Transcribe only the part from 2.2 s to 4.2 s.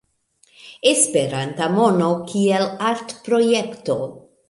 kiel artprojekto.